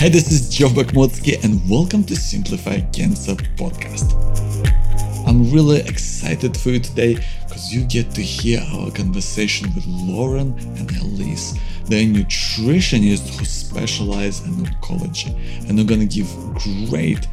[0.00, 4.16] Hey, this is Joe Bakhmutsky, and welcome to Simplify Cancer podcast.
[5.28, 7.16] I'm really excited for you today
[7.46, 11.52] because you get to hear our conversation with Lauren and Elise.
[11.84, 15.34] They're nutritionists who specialize in oncology,
[15.68, 16.34] and they're gonna give
[16.88, 17.28] great,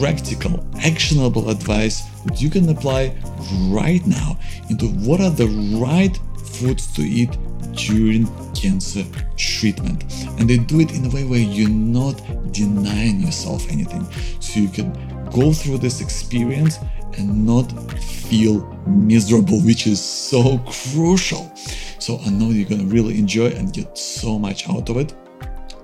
[0.00, 3.14] practical, actionable advice that you can apply
[3.68, 4.36] right now
[4.68, 5.46] into what are the
[5.78, 7.30] right foods to eat
[7.74, 8.26] during
[8.62, 9.04] cancer
[9.36, 10.04] treatment.
[10.38, 12.14] And they do it in a way where you're not
[12.52, 14.06] denying yourself anything.
[14.40, 14.92] So you can
[15.30, 16.78] go through this experience
[17.18, 17.66] and not
[18.00, 21.52] feel miserable, which is so crucial.
[21.98, 25.14] So I know you're gonna really enjoy and get so much out of it.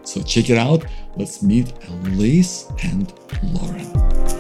[0.05, 0.85] So check it out.
[1.17, 4.38] Let's meet Elise and Lauren.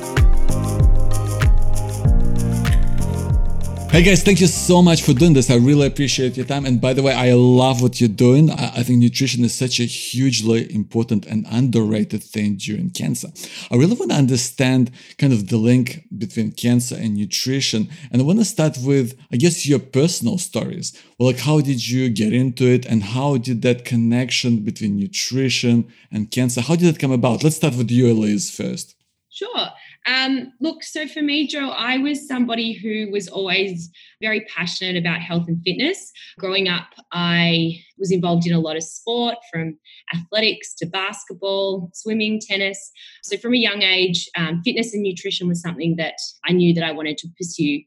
[3.90, 5.50] Hey guys, thank you so much for doing this.
[5.50, 6.66] I really appreciate your time.
[6.66, 8.50] And by the way, I love what you're doing.
[8.50, 13.28] I, think nutrition is such a hugely important and underrated thing during cancer.
[13.70, 17.88] I really want to understand kind of the link between cancer and nutrition.
[18.12, 20.92] And I want to start with, I guess, your personal stories.
[21.18, 22.84] Well, like, how did you get into it?
[22.84, 27.42] And how did that connection between nutrition and cancer, how did it come about?
[27.42, 28.96] Let's start with you, Elise, first.
[29.30, 29.68] Sure.
[30.06, 33.90] Um, look, so for me, Joe, I was somebody who was always
[34.22, 36.10] very passionate about health and fitness.
[36.38, 39.78] Growing up, I was involved in a lot of sport from
[40.14, 42.90] athletics to basketball, swimming, tennis.
[43.22, 46.84] So from a young age, um, fitness and nutrition was something that I knew that
[46.84, 47.82] I wanted to pursue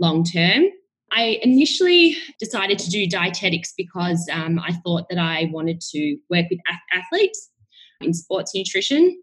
[0.00, 0.64] long term.
[1.12, 6.46] I initially decided to do dietetics because um, I thought that I wanted to work
[6.50, 6.58] with
[6.92, 7.50] athletes
[8.00, 9.22] in sports nutrition.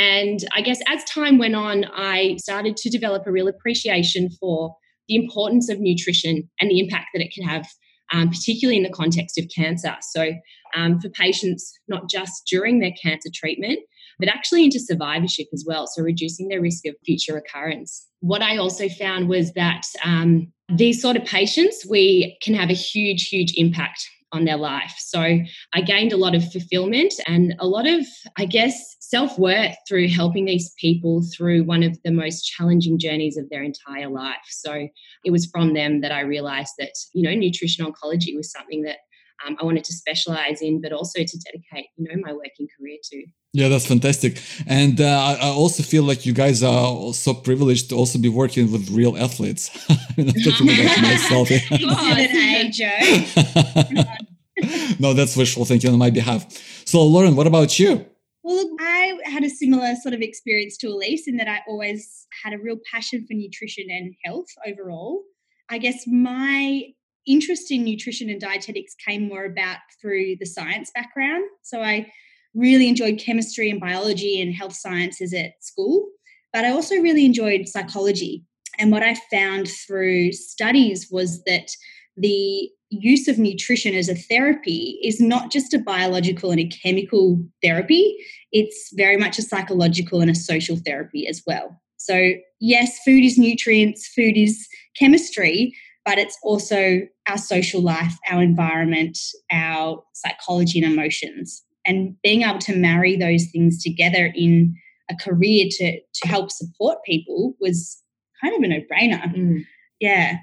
[0.00, 4.74] And I guess as time went on, I started to develop a real appreciation for
[5.08, 7.66] the importance of nutrition and the impact that it can have,
[8.10, 9.94] um, particularly in the context of cancer.
[10.00, 10.32] So,
[10.74, 13.80] um, for patients, not just during their cancer treatment,
[14.18, 15.86] but actually into survivorship as well.
[15.86, 18.06] So, reducing their risk of future recurrence.
[18.20, 22.74] What I also found was that um, these sort of patients, we can have a
[22.74, 24.94] huge, huge impact on their life.
[24.98, 29.74] So I gained a lot of fulfillment and a lot of, I guess, self worth
[29.88, 34.36] through helping these people through one of the most challenging journeys of their entire life.
[34.48, 34.88] So
[35.24, 38.98] it was from them that I realized that, you know, nutrition oncology was something that
[39.46, 42.96] um, I wanted to specialize in, but also to dedicate, you know, my working career
[43.04, 43.24] to.
[43.52, 44.40] Yeah, that's fantastic.
[44.66, 48.70] And uh, I also feel like you guys are so privileged to also be working
[48.70, 49.70] with real athletes.
[49.90, 51.50] I'm talking about myself.
[55.00, 56.46] no, that's wishful thinking on my behalf.
[56.84, 58.06] So, Lauren, what about you?
[58.42, 62.52] Well, I had a similar sort of experience to Elise in that I always had
[62.52, 65.22] a real passion for nutrition and health overall.
[65.68, 66.84] I guess my
[67.26, 71.44] interest in nutrition and dietetics came more about through the science background.
[71.62, 72.10] So I
[72.54, 76.08] really enjoyed chemistry and biology and health sciences at school,
[76.52, 78.44] but I also really enjoyed psychology.
[78.78, 81.70] And what I found through studies was that
[82.16, 87.40] the use of nutrition as a therapy is not just a biological and a chemical
[87.62, 88.16] therapy,
[88.52, 91.80] it's very much a psychological and a social therapy as well.
[91.98, 94.66] So, yes, food is nutrients, food is
[94.98, 95.72] chemistry,
[96.04, 99.18] but it's also our social life, our environment,
[99.52, 101.62] our psychology and emotions.
[101.86, 104.74] And being able to marry those things together in
[105.10, 108.02] a career to, to help support people was
[108.42, 109.34] kind of a no brainer.
[109.34, 109.64] Mm.
[109.98, 110.38] Yeah.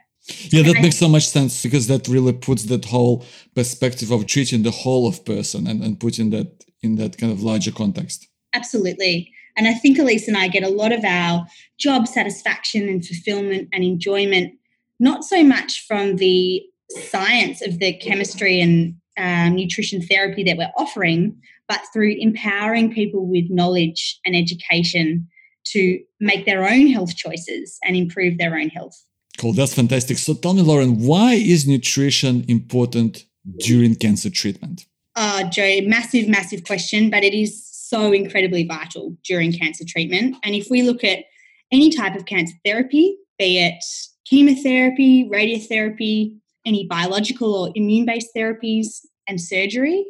[0.49, 3.23] Yeah, that makes so much sense because that really puts that whole
[3.55, 7.41] perspective of treating the whole of person and, and putting that in that kind of
[7.41, 8.27] larger context.
[8.53, 9.31] Absolutely.
[9.55, 11.47] And I think Elise and I get a lot of our
[11.79, 14.53] job satisfaction and fulfillment and enjoyment,
[14.99, 20.71] not so much from the science of the chemistry and um, nutrition therapy that we're
[20.77, 25.27] offering, but through empowering people with knowledge and education
[25.65, 28.95] to make their own health choices and improve their own health.
[29.37, 30.17] Cool, that's fantastic.
[30.17, 33.25] So tell me, Lauren, why is nutrition important
[33.59, 34.85] during cancer treatment?
[35.15, 40.35] Uh, Joe, massive, massive question, but it is so incredibly vital during cancer treatment.
[40.43, 41.25] And if we look at
[41.71, 43.83] any type of cancer therapy, be it
[44.29, 46.35] chemotherapy, radiotherapy,
[46.65, 50.05] any biological or immune based therapies, and surgery,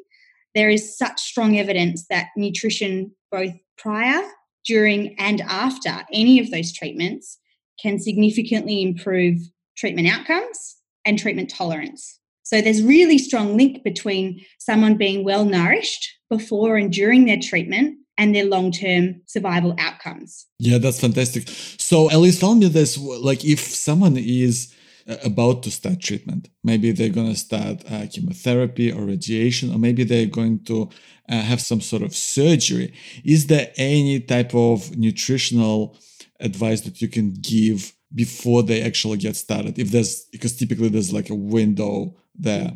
[0.56, 4.22] there is such strong evidence that nutrition, both prior,
[4.66, 7.38] during, and after any of those treatments,
[7.82, 9.40] can significantly improve
[9.78, 12.20] treatment outcomes and treatment tolerance.
[12.44, 17.98] So there's really strong link between someone being well nourished before and during their treatment
[18.18, 20.48] and their long-term survival outcomes.
[20.60, 21.48] Yeah, that's fantastic.
[21.78, 24.74] So Elise, tell me this: like, if someone is
[25.10, 26.50] uh, about to start treatment.
[26.66, 30.90] Maybe they're going to start uh, chemotherapy or radiation, or maybe they're going to
[31.30, 32.94] uh, have some sort of surgery.
[33.24, 35.98] Is there any type of nutritional
[36.42, 39.80] advice that you can give before they actually get started?
[39.80, 42.74] If there's, because typically there's like a window there.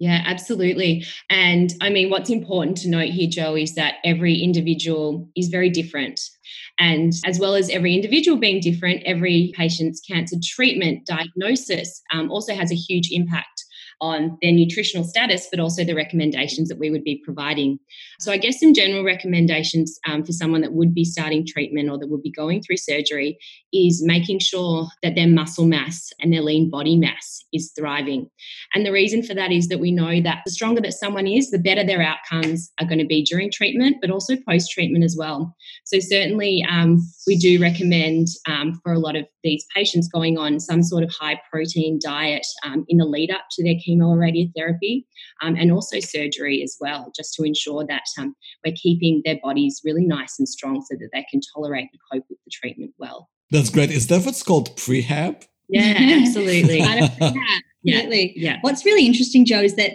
[0.00, 1.04] Yeah, absolutely.
[1.28, 5.68] And I mean, what's important to note here, Joe, is that every individual is very
[5.68, 6.18] different.
[6.78, 12.54] And as well as every individual being different, every patient's cancer treatment diagnosis um, also
[12.54, 13.59] has a huge impact
[14.00, 17.78] on their nutritional status, but also the recommendations that we would be providing.
[18.18, 21.98] So, I guess some general recommendations um, for someone that would be starting treatment or
[21.98, 23.38] that would be going through surgery
[23.72, 28.28] is making sure that their muscle mass and their lean body mass is thriving.
[28.74, 31.50] And the reason for that is that we know that the stronger that someone is,
[31.50, 35.16] the better their outcomes are going to be during treatment, but also post treatment as
[35.18, 35.54] well.
[35.84, 40.60] So, certainly, um, we do recommend um, for a lot of these patients going on
[40.60, 44.16] some sort of high protein diet um, in the lead up to their chemo or
[44.16, 45.04] radiotherapy,
[45.42, 48.34] um, and also surgery as well, just to ensure that um,
[48.64, 52.24] we're keeping their bodies really nice and strong so that they can tolerate and cope
[52.28, 53.28] with the treatment well.
[53.50, 53.90] That's great.
[53.90, 55.44] Is that what's called prehab?
[55.68, 56.80] Yeah, absolutely.
[57.86, 58.32] absolutely.
[58.36, 58.58] Yeah.
[58.60, 59.92] What's really interesting, Joe, is that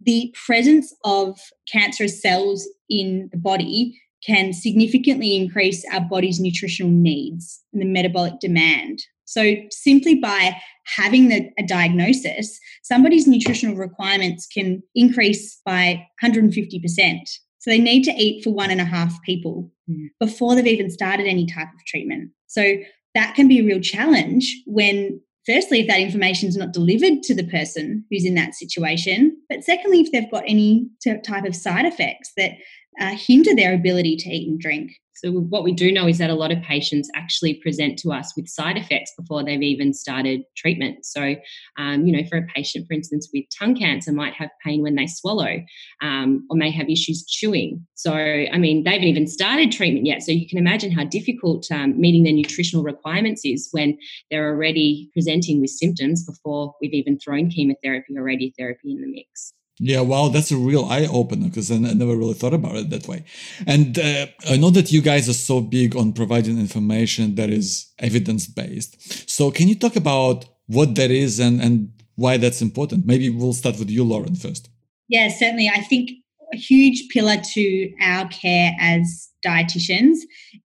[0.00, 1.38] the presence of
[1.70, 8.40] cancerous cells in the body can significantly increase our body's nutritional needs and the metabolic
[8.40, 9.00] demand.
[9.24, 10.56] So, simply by
[10.96, 17.20] having the, a diagnosis, somebody's nutritional requirements can increase by 150%.
[17.58, 20.08] So, they need to eat for one and a half people mm.
[20.20, 22.30] before they've even started any type of treatment.
[22.46, 22.76] So,
[23.14, 27.34] that can be a real challenge when firstly, if that information is not delivered to
[27.34, 30.88] the person who's in that situation, but secondly, if they've got any
[31.24, 32.52] type of side effects that
[33.00, 34.92] uh, hinder their ability to eat and drink.
[35.16, 38.32] So, what we do know is that a lot of patients actually present to us
[38.36, 41.04] with side effects before they've even started treatment.
[41.06, 41.36] So,
[41.78, 44.96] um, you know, for a patient, for instance, with tongue cancer, might have pain when
[44.96, 45.62] they swallow
[46.02, 47.86] um, or may have issues chewing.
[47.94, 50.22] So, I mean, they haven't even started treatment yet.
[50.22, 53.96] So, you can imagine how difficult um, meeting their nutritional requirements is when
[54.30, 59.54] they're already presenting with symptoms before we've even thrown chemotherapy or radiotherapy in the mix.
[59.80, 63.08] Yeah, wow, that's a real eye opener because I, never really thought about it that
[63.08, 63.24] way.
[63.66, 67.92] And uh, I know that you guys are so big on providing information that is
[67.98, 69.28] evidence based.
[69.28, 73.04] So, can you talk about what that is and, and why that's important?
[73.04, 74.70] Maybe we'll start with you, Lauren, first.
[75.08, 75.68] Yeah, certainly.
[75.68, 76.10] I think
[76.52, 80.18] a huge pillar to our care as dietitians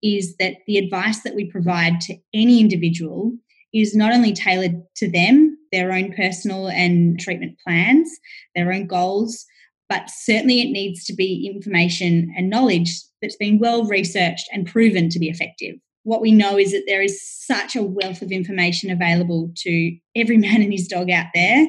[0.04, 3.34] is that the advice that we provide to any individual
[3.74, 8.10] is not only tailored to them, their own personal and treatment plans,
[8.56, 9.46] their own goals,
[9.90, 15.10] but certainly it needs to be information and knowledge that's been well researched and proven
[15.10, 15.76] to be effective.
[16.04, 20.38] What we know is that there is such a wealth of information available to every
[20.46, 21.68] man and his dog out there.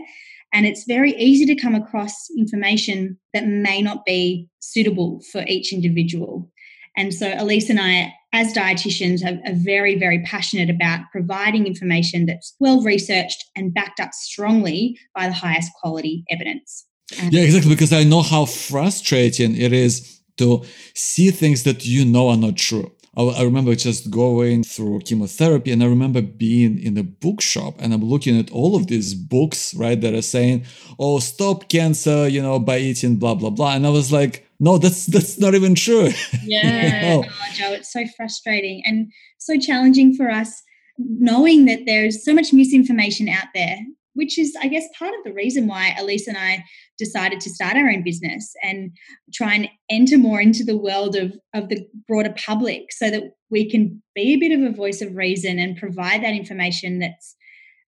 [0.52, 5.72] And it's very easy to come across information that may not be suitable for each
[5.72, 6.50] individual.
[6.96, 12.26] And so Elise and I as dietitians are, are, very, very passionate about providing information
[12.26, 16.86] that's well researched and backed up strongly by the highest quality evidence.
[17.30, 17.70] yeah, exactly.
[17.70, 22.56] Because I know how frustrating it is to see things that you know are not
[22.56, 22.92] true.
[23.16, 28.04] I, remember just going through chemotherapy and I remember being in a bookshop and I'm
[28.04, 30.64] looking at all of these books, right, that are saying,
[30.98, 33.74] oh, stop cancer, you know, by eating blah, blah, blah.
[33.74, 36.10] And I was like, no, that's that's not even true.
[36.44, 37.28] Yeah, you know?
[37.28, 40.62] oh, Joe, it's so frustrating and so challenging for us
[40.98, 43.78] knowing that there's so much misinformation out there,
[44.14, 46.64] which is, I guess, part of the reason why Elise and I
[46.98, 48.90] decided to start our own business and
[49.32, 53.68] try and enter more into the world of, of the broader public so that we
[53.70, 57.34] can be a bit of a voice of reason and provide that information that's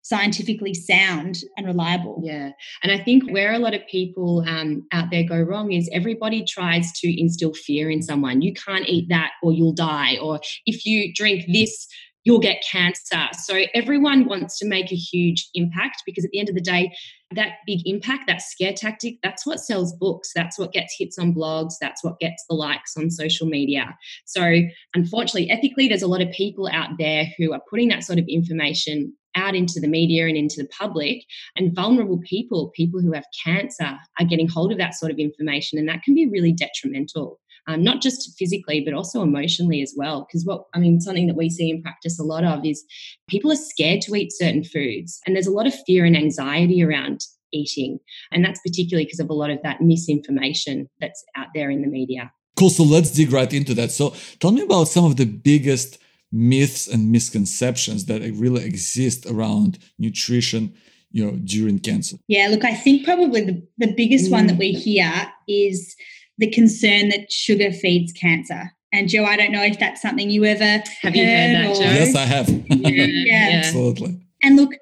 [0.03, 2.21] scientifically sound and reliable.
[2.23, 2.51] Yeah.
[2.83, 6.43] And I think where a lot of people um, out there go wrong is everybody
[6.43, 8.41] tries to instill fear in someone.
[8.41, 10.17] You can't eat that or you'll die.
[10.21, 11.87] Or if you drink this,
[12.25, 13.27] you'll get cancer.
[13.33, 16.93] So everyone wants to make a huge impact because at the end of the day,
[17.35, 20.31] that big impact, that scare tactic, that's what sells books.
[20.35, 21.73] That's what gets hits on blogs.
[21.81, 23.97] That's what gets the likes on social media.
[24.25, 24.61] So
[24.93, 28.25] unfortunately, ethically, there's a lot of people out there who are putting that sort of
[28.27, 31.23] information out into the media and into the public
[31.55, 35.79] and vulnerable people people who have cancer are getting hold of that sort of information
[35.79, 40.27] and that can be really detrimental um, not just physically but also emotionally as well
[40.27, 42.83] because what i mean something that we see in practice a lot of is
[43.27, 46.83] people are scared to eat certain foods and there's a lot of fear and anxiety
[46.83, 47.21] around
[47.53, 47.99] eating
[48.31, 51.87] and that's particularly because of a lot of that misinformation that's out there in the
[51.87, 52.31] media.
[52.57, 53.91] Cool so let's dig right into that.
[53.91, 55.97] So tell me about some of the biggest
[56.33, 60.73] myths and misconceptions that really exist around nutrition
[61.11, 64.31] you know during cancer yeah look i think probably the, the biggest mm.
[64.31, 64.79] one that we mm.
[64.79, 65.95] hear is
[66.39, 70.45] the concern that sugar feeds cancer and Joe, I don't know if that's something you
[70.45, 71.73] ever have you heard, that, or...
[71.73, 71.81] Joe?
[71.81, 72.47] Yes, I have.
[72.67, 74.21] yeah, yeah, absolutely.
[74.43, 74.73] And look,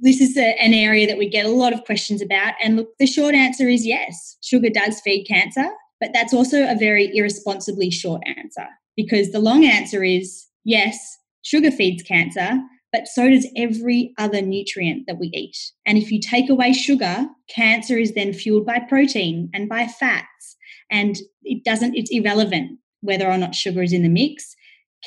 [0.00, 2.54] this is a, an area that we get a lot of questions about.
[2.62, 5.68] And look, the short answer is yes, sugar does feed cancer,
[6.00, 8.66] but that's also a very irresponsibly short answer
[8.96, 12.58] because the long answer is yes, sugar feeds cancer,
[12.92, 15.56] but so does every other nutrient that we eat.
[15.86, 20.56] And if you take away sugar, cancer is then fueled by protein and by fats.
[20.90, 24.54] And it doesn't, it's irrelevant whether or not sugar is in the mix.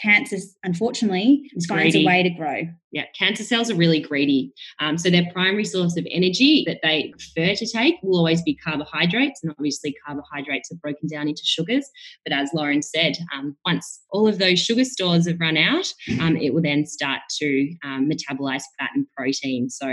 [0.02, 2.06] Cancer, unfortunately, it's finds greedy.
[2.06, 2.64] a way to grow.
[2.96, 4.54] Yeah, cancer cells are really greedy.
[4.80, 8.56] Um, so their primary source of energy that they prefer to take will always be
[8.56, 11.90] carbohydrates, and obviously carbohydrates are broken down into sugars.
[12.24, 16.38] But as Lauren said, um, once all of those sugar stores have run out, um,
[16.38, 19.70] it will then start to um, metabolize fat and protein.
[19.70, 19.90] So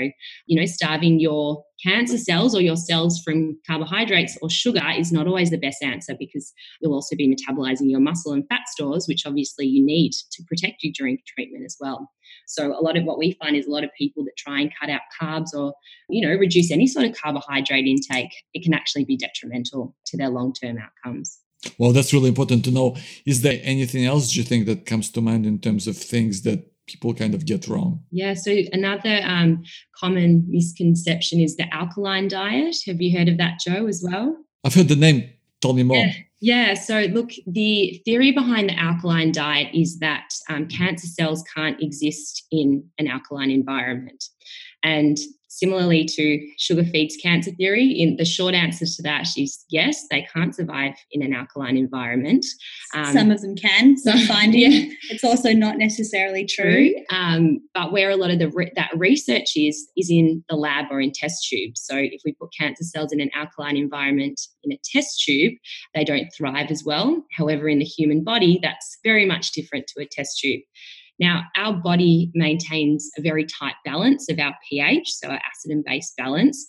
[0.47, 5.27] you know, starving your cancer cells or your cells from carbohydrates or sugar is not
[5.27, 9.27] always the best answer because you'll also be metabolizing your muscle and fat stores, which
[9.27, 12.09] obviously you need to protect you during treatment as well.
[12.47, 14.71] So a lot of what we find is a lot of people that try and
[14.79, 15.75] cut out carbs or,
[16.09, 20.29] you know, reduce any sort of carbohydrate intake, it can actually be detrimental to their
[20.29, 21.39] long-term outcomes.
[21.79, 22.97] Well, that's really important to know.
[23.25, 26.69] Is there anything else you think that comes to mind in terms of things that
[26.87, 28.03] people kind of get wrong?
[28.11, 29.63] Yeah, so another um,
[29.97, 32.77] common misconception is the alkaline diet.
[32.87, 34.37] Have you heard of that, Joe, as well?
[34.65, 35.31] I've heard the name.
[35.61, 35.97] Tell me more.
[35.97, 36.13] Yeah.
[36.45, 41.81] Yeah, so look, the theory behind the alkaline diet is that um, cancer cells can't
[41.81, 44.25] exist in an alkaline environment.
[44.83, 45.19] And
[45.55, 50.27] Similarly to sugar feeds cancer theory, in the short answer to that is yes, they
[50.35, 52.47] can't survive in an alkaline environment.
[52.95, 53.99] Um, Some of them can.
[53.99, 54.95] Some finding yeah.
[55.11, 56.95] it's also not necessarily true.
[56.95, 56.95] true.
[57.11, 60.87] Um, but where a lot of the re- that research is is in the lab
[60.91, 61.83] or in test tubes.
[61.85, 65.53] So if we put cancer cells in an alkaline environment in a test tube,
[65.95, 67.23] they don't thrive as well.
[67.37, 70.63] However, in the human body, that's very much different to a test tube.
[71.23, 75.85] Now, our body maintains a very tight balance of our pH, so our acid and
[75.85, 76.67] base balance.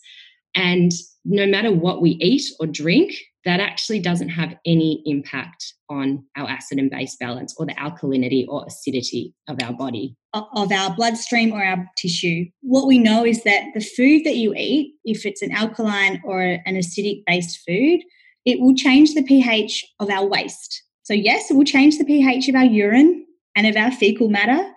[0.56, 0.92] And
[1.26, 6.48] no matter what we eat or drink, that actually doesn't have any impact on our
[6.48, 10.16] acid and base balance or the alkalinity or acidity of our body.
[10.36, 12.46] Of our bloodstream or our tissue.
[12.62, 16.44] What we know is that the food that you eat, if it's an alkaline or
[16.44, 18.02] an acidic based food,
[18.46, 20.84] it will change the pH of our waste.
[21.02, 24.72] So, yes, it will change the pH of our urine, and of our fecal matter.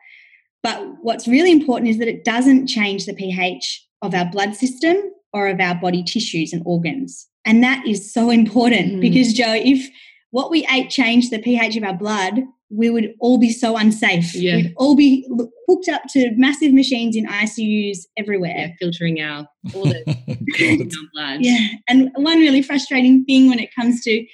[0.62, 4.96] But what's really important is that it doesn't change the pH of our blood system
[5.32, 7.26] or of our body tissues and organs.
[7.44, 9.00] And that is so important mm.
[9.00, 9.88] because, Joe, if
[10.30, 14.34] what we ate changed the pH of our blood, we would all be so unsafe.
[14.34, 14.56] Yeah.
[14.56, 15.28] We'd all be
[15.68, 18.56] hooked up to massive machines in ICUs everywhere.
[18.56, 21.40] Yeah, filtering our all the blood.
[21.40, 21.68] Yeah.
[21.88, 24.26] And one really frustrating thing when it comes to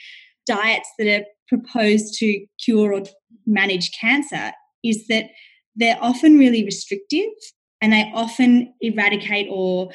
[0.47, 3.03] diets that are proposed to cure or
[3.47, 5.27] manage cancer is that
[5.77, 7.29] they're often really restrictive
[7.81, 9.91] and they often eradicate or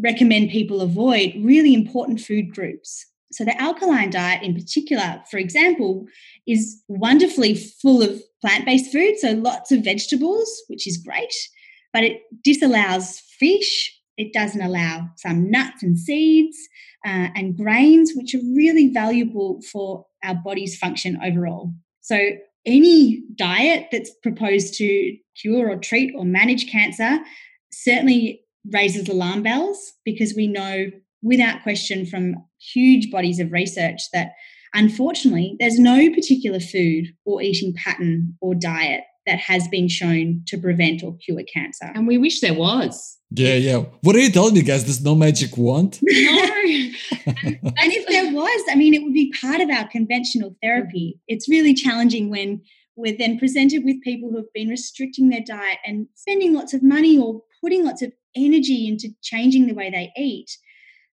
[0.00, 3.06] recommend people avoid really important food groups.
[3.32, 6.06] So, the alkaline diet, in particular, for example,
[6.46, 11.34] is wonderfully full of plant based food, so lots of vegetables, which is great,
[11.92, 13.98] but it disallows fish.
[14.16, 16.56] It doesn't allow some nuts and seeds
[17.04, 21.72] uh, and grains, which are really valuable for our body's function overall.
[22.00, 22.18] So,
[22.64, 27.18] any diet that's proposed to cure or treat or manage cancer
[27.72, 30.86] certainly raises alarm bells because we know
[31.22, 34.32] without question from huge bodies of research that
[34.74, 40.58] unfortunately there's no particular food or eating pattern or diet that has been shown to
[40.58, 41.90] prevent or cure cancer.
[41.94, 43.18] And we wish there was.
[43.34, 43.76] Yeah, yeah.
[44.02, 44.84] What are you telling me, guys?
[44.84, 45.98] There's no magic wand?
[46.02, 46.12] No.
[47.26, 51.18] and if there was, I mean, it would be part of our conventional therapy.
[51.28, 52.62] It's really challenging when
[52.96, 56.82] we're then presented with people who have been restricting their diet and spending lots of
[56.82, 60.50] money or putting lots of energy into changing the way they eat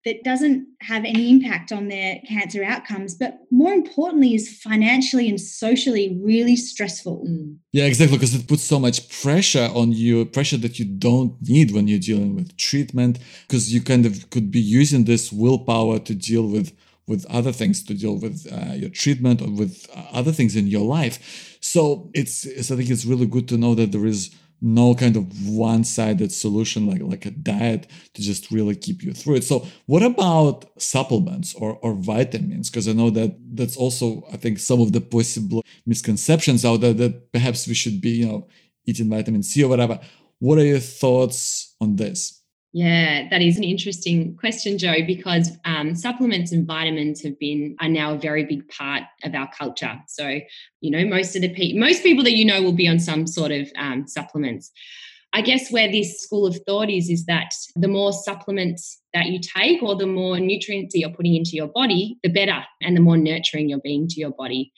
[0.07, 5.41] that doesn't have any impact on their cancer outcomes, but more importantly, is financially and
[5.41, 7.27] socially really stressful.
[7.29, 7.57] Mm.
[7.73, 11.73] Yeah, exactly, because it puts so much pressure on you, pressure that you don't need
[11.73, 16.15] when you're dealing with treatment, because you kind of could be using this willpower to
[16.15, 16.73] deal with
[17.09, 20.67] with other things to deal with uh, your treatment or with uh, other things in
[20.67, 24.35] your life so it's, it's i think it's really good to know that there is
[24.67, 29.37] no kind of one-sided solution like like a diet to just really keep you through
[29.37, 29.45] it.
[29.45, 32.69] So what about supplements or or vitamins?
[32.69, 36.95] Because i know that that's also i think some of the possible misconceptions out there
[36.95, 38.49] that perhaps we should be you know
[38.87, 40.01] eating vitamin c or whatever.
[40.39, 42.36] What are your thoughts on this
[42.77, 47.89] Yeah, that is an interesting question, Joe, because um, supplements and vitamins have been are
[47.89, 49.99] now a very big part of our culture.
[50.09, 50.41] So,
[50.83, 53.27] you know, most of the people, most people that you know will be on some
[53.27, 54.71] sort of um, supplements.
[55.33, 59.41] I guess where this school of thought is is that the more supplements that you
[59.41, 63.01] take, or the more nutrients that you're putting into your body, the better, and the
[63.01, 64.71] more nurturing you're being to your body.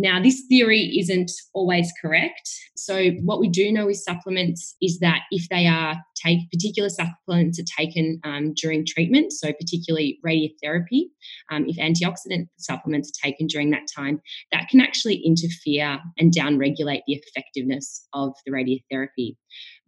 [0.00, 2.48] Now, this theory isn't always correct.
[2.76, 7.58] So, what we do know with supplements is that if they are take particular supplements
[7.58, 11.06] are taken um, during treatment, so particularly radiotherapy,
[11.50, 14.20] um, if antioxidant supplements are taken during that time,
[14.52, 19.36] that can actually interfere and downregulate the effectiveness of the radiotherapy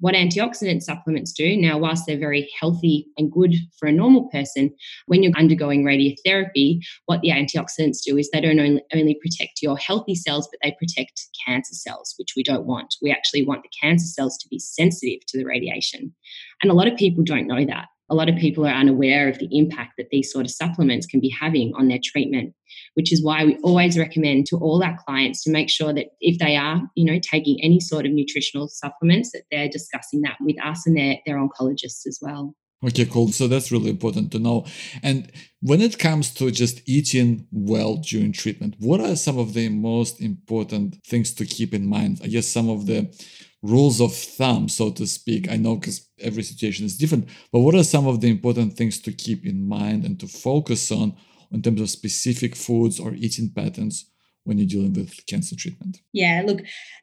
[0.01, 1.57] what antioxidant supplements do.
[1.57, 4.75] Now whilst they're very healthy and good for a normal person
[5.07, 9.77] when you're undergoing radiotherapy what the antioxidants do is they don't only, only protect your
[9.77, 12.97] healthy cells but they protect cancer cells which we don't want.
[13.03, 16.15] We actually want the cancer cells to be sensitive to the radiation.
[16.63, 19.39] And a lot of people don't know that a lot of people are unaware of
[19.39, 22.55] the impact that these sort of supplements can be having on their treatment
[22.95, 26.39] which is why we always recommend to all our clients to make sure that if
[26.39, 30.57] they are you know taking any sort of nutritional supplements that they're discussing that with
[30.65, 33.29] us and their, their oncologists as well Okay, cool.
[33.29, 34.65] So that's really important to know.
[35.03, 39.69] And when it comes to just eating well during treatment, what are some of the
[39.69, 42.21] most important things to keep in mind?
[42.25, 43.15] I guess some of the
[43.63, 45.51] rules of thumb, so to speak?
[45.51, 48.99] I know because every situation is different, but what are some of the important things
[49.01, 51.15] to keep in mind and to focus on
[51.53, 54.07] in terms of specific foods or eating patterns
[54.45, 55.99] when you're dealing with cancer treatment?
[56.13, 56.61] Yeah, look,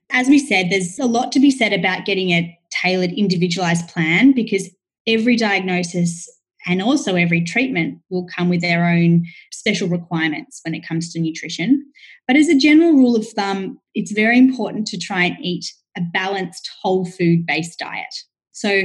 [0.10, 4.32] as we said, there's a lot to be said about getting a tailored, individualized plan
[4.32, 4.70] because
[5.06, 6.30] every diagnosis
[6.66, 11.20] and also every treatment will come with their own special requirements when it comes to
[11.20, 11.86] nutrition.
[12.28, 15.66] But as a general rule of thumb, it's very important to try and eat
[15.98, 18.14] a balanced whole food based diet.
[18.52, 18.84] So,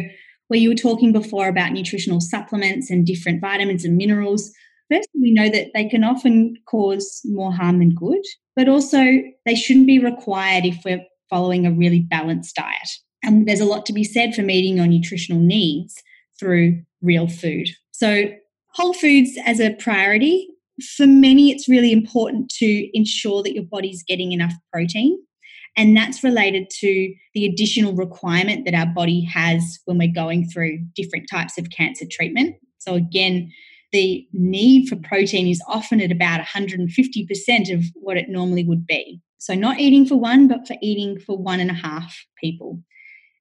[0.49, 4.50] where you were talking before about nutritional supplements and different vitamins and minerals,
[4.90, 8.22] first we know that they can often cause more harm than good,
[8.57, 9.03] but also
[9.46, 12.90] they shouldn't be required if we're following a really balanced diet.
[13.22, 16.03] And there's a lot to be said for meeting your nutritional needs
[16.38, 17.68] through real food.
[17.92, 18.31] So,
[18.75, 20.48] whole foods as a priority.
[20.96, 25.18] For many, it's really important to ensure that your body's getting enough protein.
[25.76, 30.85] And that's related to the additional requirement that our body has when we're going through
[30.94, 32.56] different types of cancer treatment.
[32.78, 33.50] So, again,
[33.92, 39.20] the need for protein is often at about 150% of what it normally would be.
[39.38, 42.80] So, not eating for one, but for eating for one and a half people.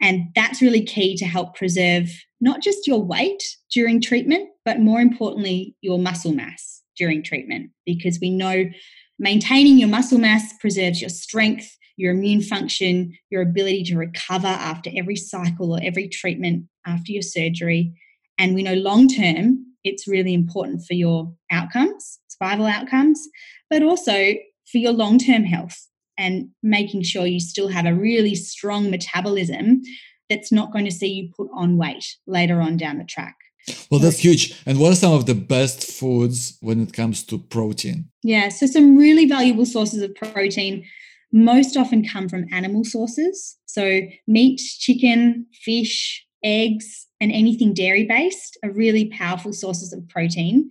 [0.02, 5.00] And that's really key to help preserve not just your weight during treatment, but more
[5.00, 8.66] importantly, your muscle mass during treatment, because we know
[9.20, 14.90] maintaining your muscle mass preserves your strength, your immune function, your ability to recover after
[14.96, 17.94] every cycle or every treatment after your surgery.
[18.40, 23.22] And we know long term, it's really important for your outcomes, survival outcomes,
[23.70, 24.34] but also
[24.72, 25.88] for your long term health
[26.18, 29.82] and making sure you still have a really strong metabolism
[30.28, 33.36] that's not going to see you put on weight later on down the track.
[33.92, 34.60] Well, that's huge.
[34.66, 38.10] And what are some of the best foods when it comes to protein?
[38.24, 40.84] Yeah, so some really valuable sources of protein
[41.32, 43.58] most often come from animal sources.
[43.66, 50.70] So, meat, chicken, fish, eggs, and anything dairy based are really powerful sources of protein,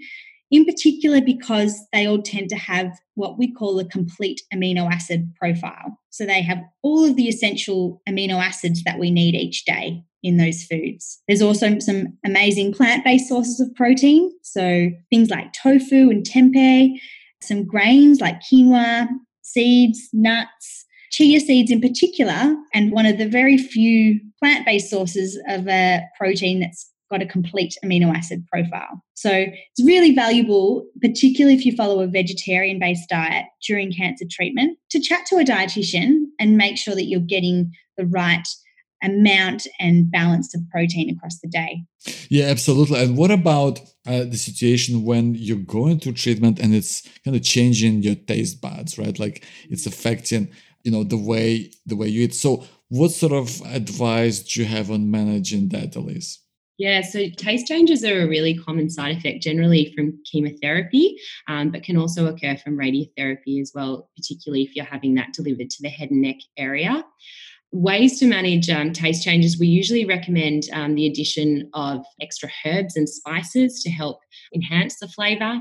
[0.51, 5.33] in particular because they all tend to have what we call a complete amino acid
[5.37, 5.99] profile.
[6.11, 10.37] So, they have all of the essential amino acids that we need each day in
[10.37, 11.23] those foods.
[11.27, 14.31] There's also some amazing plant based sources of protein.
[14.43, 16.99] So, things like tofu and tempeh,
[17.41, 19.09] some grains like quinoa,
[19.53, 25.39] seeds, nuts, chia seeds in particular, and one of the very few plant based sources
[25.49, 29.03] of a protein that's got a complete amino acid profile.
[29.15, 34.79] So it's really valuable, particularly if you follow a vegetarian based diet during cancer treatment,
[34.91, 38.47] to chat to a dietitian and make sure that you're getting the right
[39.03, 41.85] amount and balance of protein across the day.
[42.29, 43.03] Yeah, absolutely.
[43.03, 47.43] And what about uh, the situation when you're going through treatment and it's kind of
[47.43, 49.19] changing your taste buds, right?
[49.19, 50.51] Like it's affecting,
[50.83, 52.35] you know, the way the way you eat.
[52.35, 56.41] So, what sort of advice do you have on managing that, Elise?
[56.81, 61.15] Yeah, so taste changes are a really common side effect generally from chemotherapy,
[61.47, 65.69] um, but can also occur from radiotherapy as well, particularly if you're having that delivered
[65.69, 67.05] to the head and neck area
[67.73, 72.97] ways to manage um, taste changes, we usually recommend um, the addition of extra herbs
[72.97, 74.19] and spices to help
[74.55, 75.61] enhance the flavour.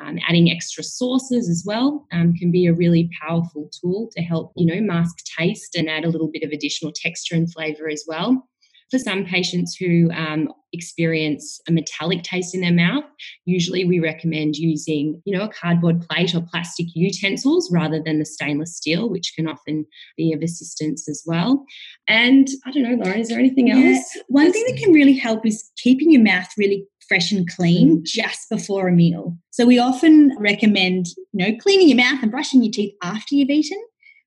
[0.00, 4.52] Um, adding extra sauces as well um, can be a really powerful tool to help,
[4.54, 8.04] you know, mask taste and add a little bit of additional texture and flavour as
[8.06, 8.48] well.
[8.90, 13.04] For some patients who um, experience a metallic taste in their mouth,
[13.44, 18.24] usually we recommend using, you know, a cardboard plate or plastic utensils rather than the
[18.24, 19.84] stainless steel, which can often
[20.16, 21.64] be of assistance as well.
[22.08, 23.82] And I don't know, Lauren, is there anything else?
[24.14, 24.22] Yeah.
[24.28, 28.04] One thing that can really help is keeping your mouth really fresh and clean mm.
[28.04, 29.36] just before a meal.
[29.50, 33.50] So we often recommend, you know, cleaning your mouth and brushing your teeth after you've
[33.50, 33.82] eaten.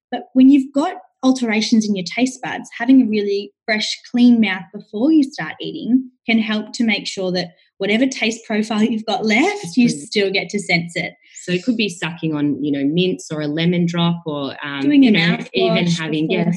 [0.10, 4.64] But when you've got alterations in your taste buds, having a really fresh, clean mouth
[4.74, 9.26] before you start eating can help to make sure that whatever taste profile you've got
[9.26, 11.14] left, you still get to sense it.
[11.44, 14.82] So it could be sucking on, you know, mints or a lemon drop, or um,
[14.82, 16.56] doing you know, even having yes,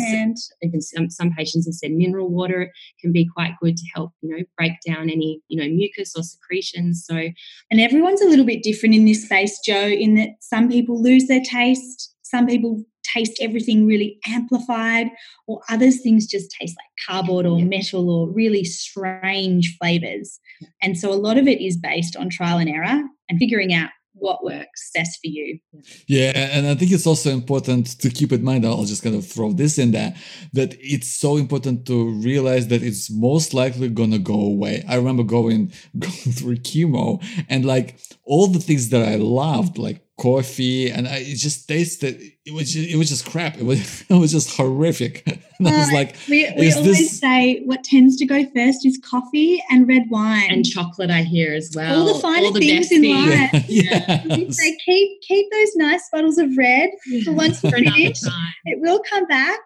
[0.60, 4.36] even some, some patients have said mineral water can be quite good to help, you
[4.36, 7.04] know, break down any, you know, mucus or secretions.
[7.06, 9.86] So, and everyone's a little bit different in this space, Joe.
[9.86, 15.08] In that some people lose their taste, some people taste everything really amplified,
[15.46, 20.40] or others things just taste like cardboard or metal or really strange flavors.
[20.82, 23.90] And so a lot of it is based on trial and error and figuring out
[24.14, 25.58] what works best for you.
[26.06, 28.64] Yeah, and I think it's also important to keep in mind.
[28.64, 30.14] I'll just kind of throw this in there
[30.52, 34.84] that it's so important to realize that it's most likely gonna go away.
[34.88, 40.02] I remember going going through chemo and like all the things that I loved, like
[40.16, 43.56] coffee, and I, it just tasted it was just, it was just crap.
[43.56, 45.26] It was it was just horrific.
[45.66, 47.20] And I was uh, like, we, we always this...
[47.20, 51.10] say what tends to go first is coffee and red wine and chocolate.
[51.10, 52.00] I hear as well.
[52.00, 53.52] All the finer all the things in things.
[53.52, 53.64] life.
[53.74, 54.22] Yeah.
[54.26, 54.50] yeah.
[54.50, 56.90] say keep keep those nice bottles of red
[57.24, 58.20] for once you finish.
[58.64, 59.60] It will come back.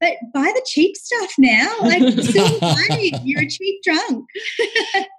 [0.00, 1.72] But buy the cheap stuff now.
[1.82, 4.26] Like, you're a cheap drunk.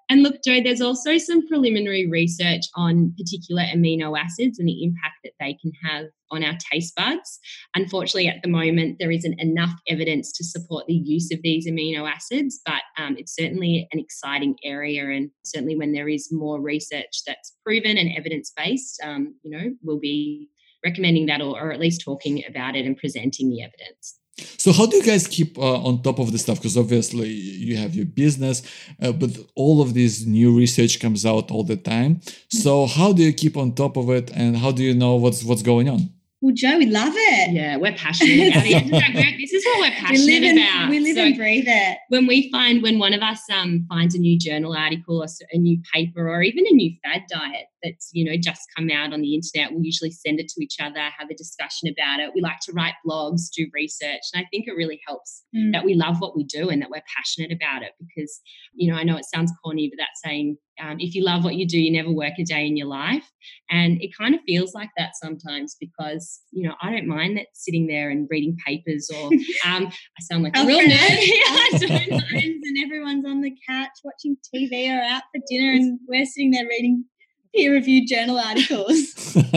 [0.10, 5.20] And look, Joe, there's also some preliminary research on particular amino acids and the impact
[5.24, 7.40] that they can have on our taste buds.
[7.76, 12.10] Unfortunately, at the moment, there isn't enough evidence to support the use of these amino
[12.10, 15.10] acids, but um, it's certainly an exciting area.
[15.10, 19.76] And certainly, when there is more research that's proven and evidence based, um, you know,
[19.84, 20.50] we'll be
[20.84, 24.20] recommending that or, or at least talking about it and presenting the evidence.
[24.58, 26.58] So how do you guys keep uh, on top of this stuff?
[26.58, 28.64] Because obviously you have your business,
[29.02, 32.22] uh, but all of this new research comes out all the time.
[32.50, 35.44] So how do you keep on top of it, and how do you know what's
[35.44, 36.10] what's going on?
[36.44, 37.54] Well, Joe, we love it.
[37.54, 39.38] Yeah, we're passionate about it.
[39.40, 40.90] this is what we're passionate we in, about.
[40.90, 41.98] We live so and breathe it.
[42.10, 45.58] When we find, when one of us um, finds a new journal article or a
[45.58, 49.22] new paper or even a new fad diet that's, you know, just come out on
[49.22, 52.32] the internet, we'll usually send it to each other, have a discussion about it.
[52.34, 54.22] We like to write blogs, do research.
[54.34, 55.72] And I think it really helps mm.
[55.74, 58.42] that we love what we do and that we're passionate about it because,
[58.74, 61.56] you know, I know it sounds corny, but that saying um, if you love what
[61.56, 63.30] you do, you never work a day in your life.
[63.70, 67.48] And it kind of feels like that sometimes because, you know, I don't mind that
[67.54, 69.26] sitting there and reading papers or
[69.66, 72.54] um, I sound like a real nerd.
[72.76, 76.66] and everyone's on the couch watching TV or out for dinner and we're sitting there
[76.68, 77.06] reading
[77.54, 79.36] peer-reviewed journal articles.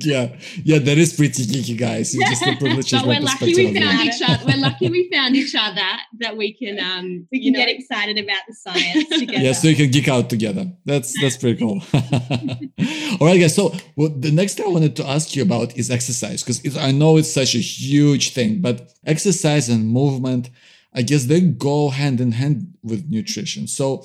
[0.00, 2.14] yeah, yeah, that is pretty geeky, guys.
[2.14, 4.44] You just but we're lucky we found each other.
[4.46, 5.80] We're lucky we found each other
[6.18, 9.42] that we can um we can know, get excited about the science together.
[9.42, 10.70] Yeah, so you can geek out together.
[10.84, 11.82] That's that's pretty cool.
[13.20, 13.54] All right, guys.
[13.54, 16.90] So well, the next thing I wanted to ask you about is exercise because I
[16.92, 20.50] know it's such a huge thing, but exercise and movement,
[20.94, 23.66] I guess they go hand in hand with nutrition.
[23.66, 24.04] So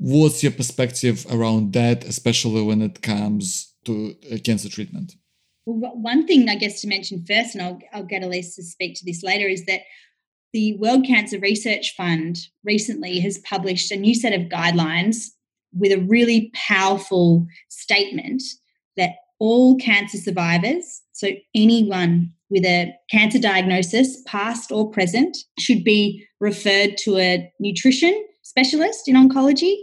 [0.00, 5.14] What's your perspective around that, especially when it comes to uh, cancer treatment?
[5.66, 8.96] Well, one thing I guess to mention first, and I'll, I'll get Elise to speak
[8.96, 9.80] to this later, is that
[10.52, 15.26] the World Cancer Research Fund recently has published a new set of guidelines
[15.72, 18.42] with a really powerful statement
[18.96, 26.24] that all cancer survivors, so anyone with a cancer diagnosis, past or present, should be
[26.40, 29.74] referred to a nutrition specialist in oncology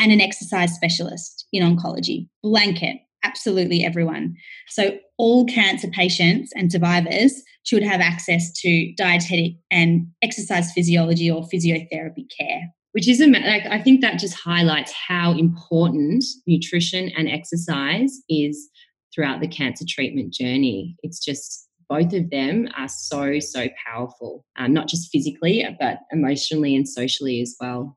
[0.00, 2.28] and an exercise specialist in oncology.
[2.42, 4.34] Blanket, absolutely everyone.
[4.68, 11.42] So, all cancer patients and survivors should have access to dietetic and exercise physiology or
[11.42, 12.62] physiotherapy care.
[12.92, 18.68] Which is, like, I think that just highlights how important nutrition and exercise is
[19.14, 20.96] throughout the cancer treatment journey.
[21.02, 26.74] It's just both of them are so, so powerful, um, not just physically, but emotionally
[26.74, 27.96] and socially as well.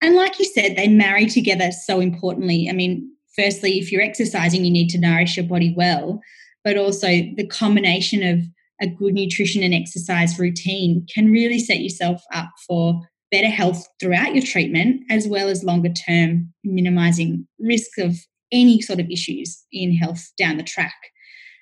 [0.00, 2.68] And like you said, they marry together so importantly.
[2.68, 6.20] I mean, firstly, if you're exercising, you need to nourish your body well,
[6.64, 8.40] but also the combination of
[8.80, 14.34] a good nutrition and exercise routine can really set yourself up for better health throughout
[14.34, 18.16] your treatment as well as longer term minimizing risk of
[18.52, 20.94] any sort of issues in health down the track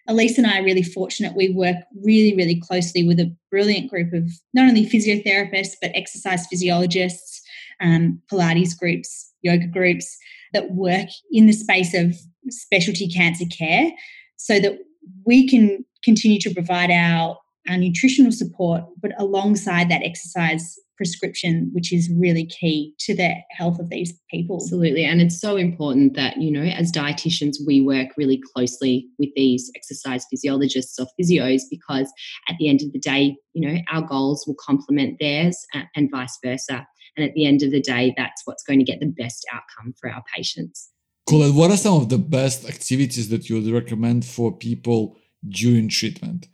[0.08, 1.34] Elise and I are really fortunate.
[1.34, 6.46] We work really, really closely with a brilliant group of not only physiotherapists, but exercise
[6.46, 7.35] physiologists,
[7.80, 10.16] um, Pilates groups, yoga groups
[10.52, 12.14] that work in the space of
[12.48, 13.90] specialty cancer care
[14.36, 14.78] so that
[15.24, 17.36] we can continue to provide our,
[17.68, 23.78] our nutritional support, but alongside that exercise prescription, which is really key to the health
[23.78, 24.56] of these people.
[24.62, 25.04] Absolutely.
[25.04, 29.70] And it's so important that, you know, as dietitians, we work really closely with these
[29.76, 32.10] exercise physiologists or physios because
[32.48, 36.38] at the end of the day, you know, our goals will complement theirs and vice
[36.42, 36.86] versa.
[37.16, 39.94] And at the end of the day, that's what's going to get the best outcome
[39.98, 40.90] for our patients.
[41.28, 41.42] Cool.
[41.42, 45.88] And what are some of the best activities that you would recommend for people during
[45.88, 46.48] treatment?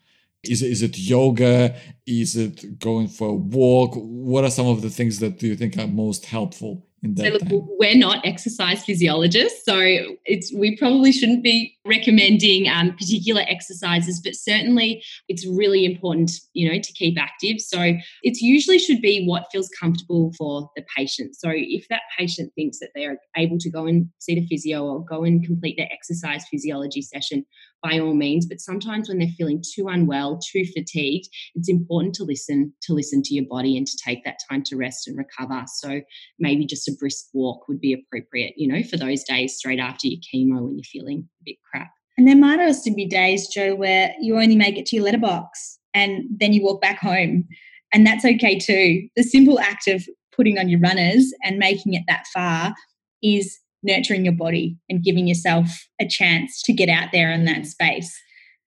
[0.44, 1.76] Is is it yoga?
[2.06, 3.92] Is it going for a walk?
[3.94, 6.86] What are some of the things that you think are most helpful
[7.16, 7.42] so look,
[7.80, 9.76] we're not exercise physiologists, so
[10.24, 16.70] it's we probably shouldn't be recommending um, particular exercises, but certainly it's really important, you
[16.70, 17.60] know, to keep active.
[17.60, 21.34] So it's usually should be what feels comfortable for the patient.
[21.34, 24.84] So if that patient thinks that they are able to go and see the physio
[24.84, 27.44] or go and complete their exercise physiology session,
[27.82, 28.46] by all means.
[28.46, 33.22] But sometimes when they're feeling too unwell, too fatigued, it's important to listen to listen
[33.22, 35.64] to your body and to take that time to rest and recover.
[35.66, 36.00] So
[36.38, 40.06] maybe just a brisk walk would be appropriate, you know, for those days straight after
[40.06, 41.90] your chemo when you're feeling a bit crap.
[42.16, 45.78] And there might also be days, joe where you only make it to your letterbox
[45.94, 47.48] and then you walk back home.
[47.92, 49.08] And that's okay too.
[49.16, 52.74] The simple act of putting on your runners and making it that far
[53.22, 55.68] is nurturing your body and giving yourself
[56.00, 58.16] a chance to get out there in that space.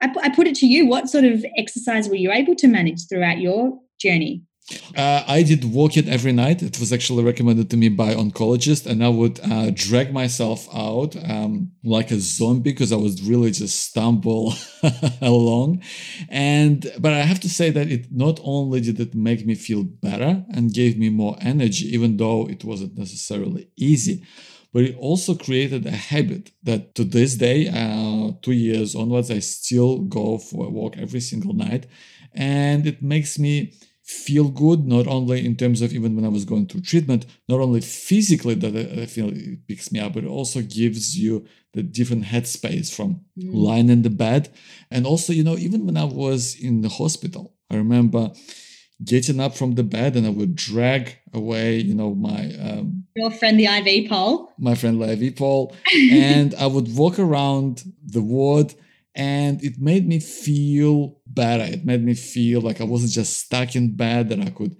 [0.02, 3.08] I, I put it to you what sort of exercise were you able to manage
[3.08, 4.44] throughout your journey?
[4.98, 6.64] Uh, I did walk it every night.
[6.64, 11.16] It was actually recommended to me by oncologist, and I would uh, drag myself out
[11.30, 14.56] um, like a zombie because I was really just stumble
[15.22, 15.84] along.
[16.30, 19.84] And but I have to say that it not only did it make me feel
[19.84, 24.26] better and gave me more energy, even though it wasn't necessarily easy,
[24.76, 29.40] but it also created a habit that to this day, uh, two years onwards, I
[29.40, 31.88] still go for a walk every single night,
[32.34, 33.72] and it makes me
[34.04, 37.60] feel good not only in terms of even when i was going through treatment not
[37.60, 41.82] only physically that i feel it picks me up but it also gives you the
[41.82, 43.50] different headspace from mm.
[43.52, 44.54] lying in the bed
[44.92, 48.32] and also you know even when i was in the hospital i remember
[49.04, 53.30] getting up from the bed and i would drag away you know my um, your
[53.32, 55.76] friend the iv pole my friend the iv pole
[56.12, 58.74] and i would walk around the ward
[59.16, 61.64] and it made me feel better.
[61.64, 64.76] It made me feel like i wasn't just stuck in bed that i could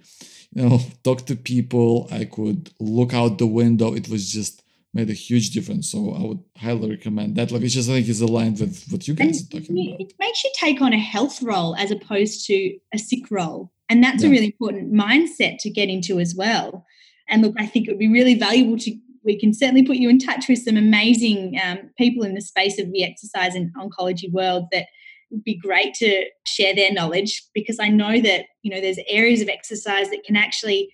[0.52, 2.08] you know talk to people.
[2.10, 3.94] I could look out the window.
[3.94, 5.90] It was just made a huge difference.
[5.90, 7.50] So i would highly recommend that.
[7.50, 10.00] Like it's just i think is aligned with what you guys and are talking about.
[10.00, 14.02] it makes you take on a health role as opposed to a sick role and
[14.02, 14.28] that's yeah.
[14.28, 16.84] a really important mindset to get into as well
[17.28, 20.08] and look i think it would be really valuable to we can certainly put you
[20.08, 24.32] in touch with some amazing um, people in the space of the exercise and oncology
[24.32, 24.86] world that
[25.30, 29.42] would be great to share their knowledge because I know that you know there's areas
[29.42, 30.90] of exercise that can actually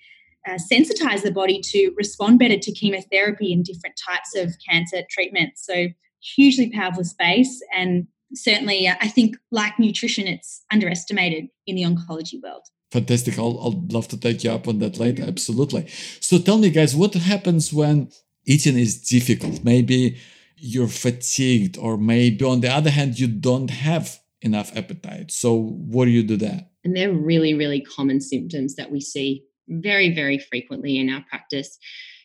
[0.49, 5.65] uh, sensitize the body to respond better to chemotherapy and different types of cancer treatments.
[5.65, 5.89] So
[6.21, 12.41] hugely powerful space and certainly uh, I think like nutrition it's underestimated in the oncology
[12.43, 12.63] world.
[12.93, 13.39] Fantastic.
[13.39, 15.25] I'll, I'll love to take you up on that later.
[15.27, 15.89] Absolutely.
[16.21, 18.11] So tell me, guys, what happens when
[18.45, 19.65] eating is difficult?
[19.65, 20.19] Maybe
[20.57, 25.31] you're fatigued, or maybe on the other hand, you don't have enough appetite.
[25.31, 26.67] So what do you do there?
[26.85, 31.79] And they're really, really common symptoms that we see very, very frequently in our practice.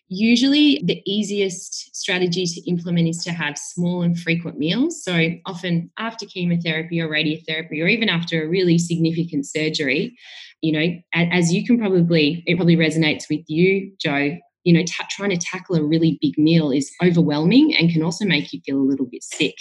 [0.09, 5.03] Usually, the easiest strategy to implement is to have small and frequent meals.
[5.03, 10.15] So, often after chemotherapy or radiotherapy, or even after a really significant surgery,
[10.61, 14.37] you know, as you can probably, it probably resonates with you, Joe.
[14.63, 18.51] You know, trying to tackle a really big meal is overwhelming and can also make
[18.51, 19.55] you feel a little bit sick.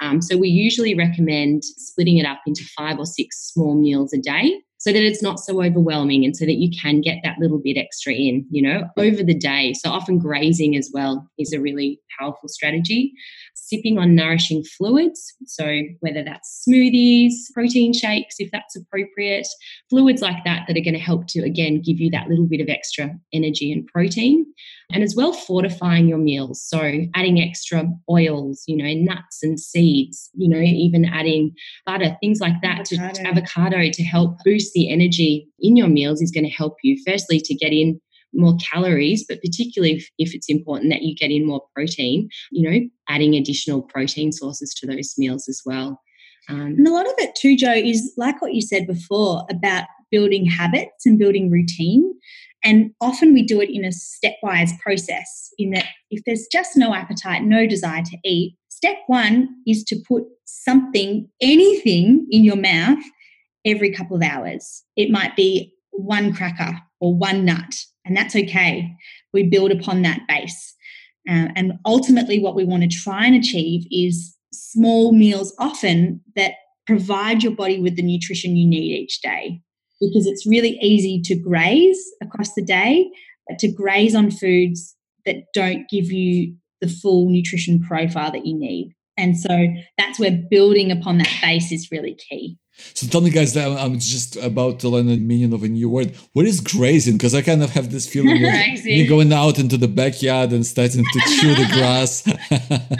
[0.00, 4.18] Um, so, we usually recommend splitting it up into five or six small meals a
[4.18, 7.58] day so that it's not so overwhelming and so that you can get that little
[7.58, 9.72] bit extra in, you know, over the day.
[9.72, 13.14] So often grazing as well is a really powerful strategy.
[13.54, 19.46] Sipping on nourishing fluids, so whether that's smoothies, protein shakes, if that's appropriate,
[19.88, 22.60] fluids like that that are going to help to again give you that little bit
[22.60, 24.44] of extra energy and protein
[24.92, 30.30] and as well fortifying your meals so adding extra oils you know nuts and seeds
[30.34, 31.52] you know even adding
[31.86, 33.12] butter things like that avocado.
[33.12, 37.00] to avocado to help boost the energy in your meals is going to help you
[37.06, 38.00] firstly to get in
[38.34, 42.68] more calories, but particularly if, if, it's important that you get in more protein, you
[42.68, 46.00] know, adding additional protein sources to those meals as well.
[46.48, 49.84] Um, and a lot of it too, Joe, is like what you said before about
[50.10, 52.14] building habits and building routine.
[52.62, 56.94] And often we do it in a stepwise process, in that if there's just no
[56.94, 63.02] appetite, no desire to eat, step one is to put something, anything in your mouth
[63.64, 64.82] every couple of hours.
[64.96, 68.94] It might be one cracker or one nut, and that's okay.
[69.32, 70.74] We build upon that base.
[71.28, 76.52] Uh, and ultimately, what we want to try and achieve is small meals often that
[76.86, 79.60] provide your body with the nutrition you need each day
[80.00, 83.10] because it's really easy to graze across the day,
[83.48, 88.54] but to graze on foods that don't give you the full nutrition profile that you
[88.54, 88.94] need.
[89.16, 92.58] And so that's where building upon that base is really key.
[92.76, 95.88] So tell me, guys, that I'm just about to learn the meaning of a new
[95.88, 96.14] word.
[96.32, 97.14] What is grazing?
[97.14, 98.52] Because I kind of have this feeling of
[98.84, 102.26] you going out into the backyard and starting to chew the grass.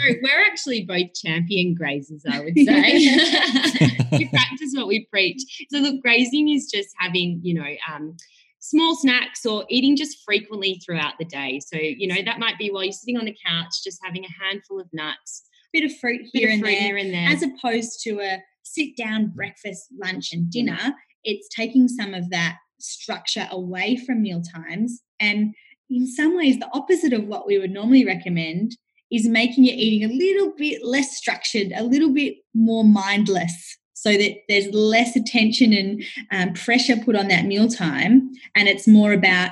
[0.01, 4.17] we're actually both champion grazers, I would say.
[4.17, 5.41] we practice what we preach.
[5.69, 8.15] So look, grazing is just having, you know, um,
[8.59, 11.59] small snacks or eating just frequently throughout the day.
[11.59, 14.43] So, you know, that might be while you're sitting on the couch, just having a
[14.43, 18.01] handful of nuts, bit of fruit here, and, fruit there, here and there, as opposed
[18.03, 20.95] to a sit down breakfast, lunch, and dinner.
[21.23, 25.53] It's taking some of that structure away from meal times and
[25.89, 28.75] in some ways the opposite of what we would normally recommend
[29.11, 34.11] is making your eating a little bit less structured a little bit more mindless so
[34.11, 39.13] that there's less attention and um, pressure put on that meal time and it's more
[39.13, 39.51] about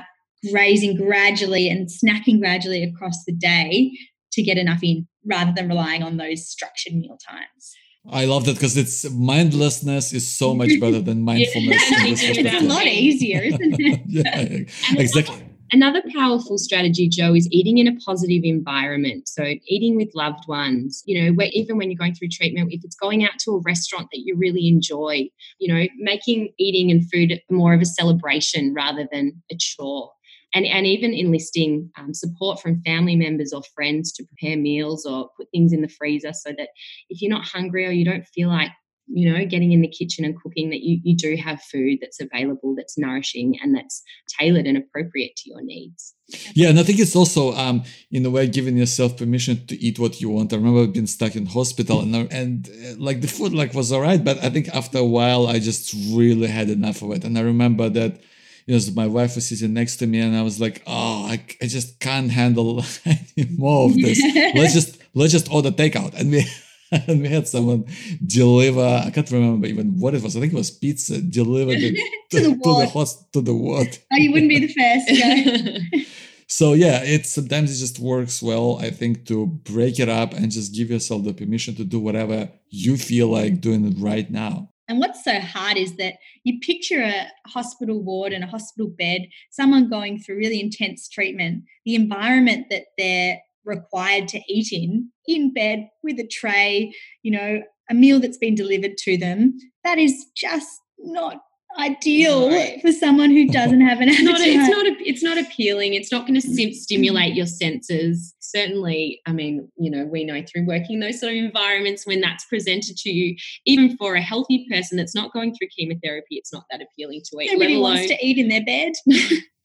[0.52, 3.92] grazing gradually and snacking gradually across the day
[4.34, 7.74] to get enough in rather than relying on those structured meal times
[8.10, 11.82] I love that because it's mindlessness is so much better than mindfulness.
[11.82, 14.02] it's a lot easier, isn't it?
[14.08, 15.44] yeah, exactly.
[15.72, 19.28] Another powerful strategy, Joe, is eating in a positive environment.
[19.28, 22.84] So, eating with loved ones, you know, where even when you're going through treatment, if
[22.84, 27.10] it's going out to a restaurant that you really enjoy, you know, making eating and
[27.10, 30.12] food more of a celebration rather than a chore
[30.54, 35.30] and, and even enlisting um, support from family members or friends to prepare meals or
[35.38, 36.70] put things in the freezer so that
[37.10, 38.72] if you're not hungry or you don't feel like
[39.08, 42.22] you know getting in the kitchen and cooking that you, you do have food that's
[42.22, 44.02] available that's nourishing and that's
[44.40, 46.16] tailored and appropriate to your needs.
[46.56, 50.00] Yeah and i think it's also um in a way giving yourself permission to eat
[50.00, 50.54] what you want.
[50.54, 54.02] I remember being stuck in hospital and and uh, like the food like was all
[54.02, 57.26] right but i think after a while i just really had enough of it.
[57.26, 58.22] And i remember that
[58.66, 61.44] you know, my wife was sitting next to me and I was like, oh, I,
[61.62, 64.22] I just can't handle any more of this.
[64.56, 66.14] let's just let's just order takeout.
[66.14, 66.46] And we
[67.08, 67.86] and we had someone
[68.26, 70.38] deliver, I can't remember even what it was.
[70.38, 73.98] I think it was pizza delivered to, to, the to the host to the ward.
[74.12, 76.06] Oh, you wouldn't be the first, yeah.
[76.48, 80.52] so yeah, it sometimes it just works well, I think, to break it up and
[80.52, 84.70] just give yourself the permission to do whatever you feel like doing it right now.
[84.88, 89.28] And what's so hard is that you picture a hospital ward and a hospital bed,
[89.50, 95.54] someone going through really intense treatment, the environment that they're required to eat in, in
[95.54, 99.58] bed with a tray, you know, a meal that's been delivered to them.
[99.84, 100.70] That is just
[101.00, 101.42] not
[101.80, 102.78] ideal no.
[102.82, 104.30] for someone who doesn't have an appetite.
[104.30, 105.94] It's not, it's not, it's not appealing.
[105.94, 108.34] It's not going to sim- stimulate your senses.
[108.40, 112.46] Certainly, I mean, you know, we know through working those sort of environments when that's
[112.46, 116.64] presented to you, even for a healthy person that's not going through chemotherapy, it's not
[116.72, 117.52] that appealing to eat.
[117.52, 118.94] Nobody alone, wants to eat in their bed.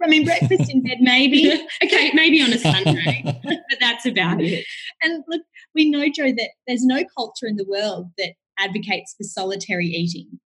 [0.02, 1.52] I mean, breakfast in bed, maybe.
[1.84, 4.64] okay, maybe on a Sunday, but that's about it.
[5.02, 5.42] And look,
[5.74, 10.40] we know, Joe, that there's no culture in the world that advocates for solitary eating.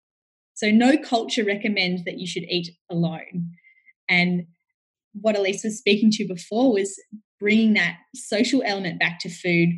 [0.63, 3.51] So, no culture recommends that you should eat alone.
[4.09, 4.47] And
[5.21, 7.01] what Elise was speaking to before was
[7.41, 9.71] bringing that social element back to food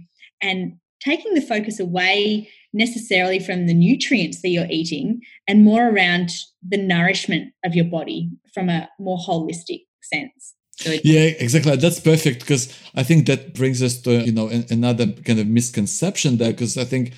[0.42, 6.30] and taking the focus away necessarily from the nutrients that you're eating and more around
[6.66, 10.54] the nourishment of your body from a more holistic sense.
[10.84, 11.76] yeah, exactly.
[11.76, 16.36] That's perfect because I think that brings us to you know another kind of misconception
[16.36, 17.12] there because I think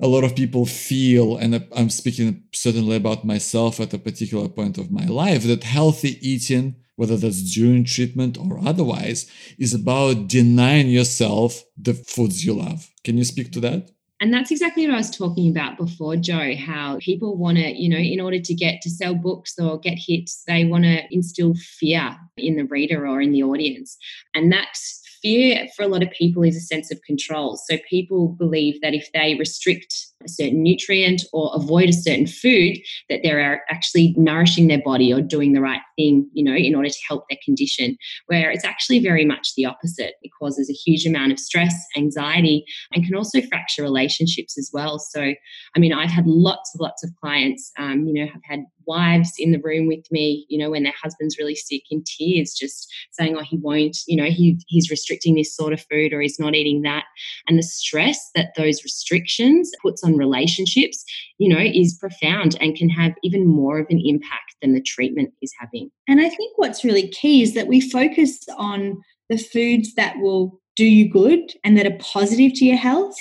[0.00, 4.78] a lot of people feel, and I'm speaking certainly about myself at a particular point
[4.78, 10.88] of my life, that healthy eating, whether that's during treatment or otherwise, is about denying
[10.88, 12.90] yourself the foods you love.
[13.04, 13.90] Can you speak to that?
[14.20, 17.88] And that's exactly what I was talking about before, Joe, how people want to, you
[17.88, 21.54] know, in order to get to sell books or get hits, they want to instill
[21.54, 23.98] fear in the reader or in the audience.
[24.34, 27.56] And that's fear for a lot of people is a sense of control.
[27.56, 29.94] So people believe that if they restrict
[30.24, 35.20] a certain nutrient or avoid a certain food, that they're actually nourishing their body or
[35.20, 37.96] doing the right thing, you know, in order to help their condition.
[38.26, 40.14] Where it's actually very much the opposite.
[40.22, 44.98] It causes a huge amount of stress, anxiety, and can also fracture relationships as well.
[44.98, 48.64] So, I mean, I've had lots of lots of clients, um, you know, have had
[48.86, 52.54] wives in the room with me, you know, when their husband's really sick in tears,
[52.54, 56.20] just saying, oh, he won't, you know, he, he's restricting this sort of food or
[56.20, 57.04] he's not eating that.
[57.48, 61.04] And the stress that those restrictions puts on relationships,
[61.38, 65.32] you know, is profound and can have even more of an impact than the treatment
[65.42, 65.90] is having.
[66.08, 70.60] And I think what's really key is that we focus on the foods that will
[70.76, 73.16] do you good and that are positive to your health